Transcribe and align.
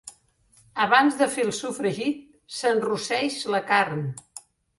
Abans 0.85 1.19
de 1.19 1.27
fer 1.33 1.45
el 1.47 1.51
sofregit, 1.57 2.25
s'enrosseix 2.61 3.39
la 3.57 3.61
carn. 3.71 4.03